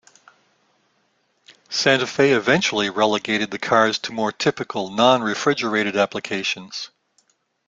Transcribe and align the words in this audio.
Santa 1.69 2.07
Fe 2.07 2.31
eventually 2.31 2.89
relegated 2.89 3.51
the 3.51 3.59
cars 3.59 3.99
to 3.99 4.11
more 4.11 4.31
typical, 4.31 4.89
non-refrigerated 4.89 5.95
applications. 5.95 6.89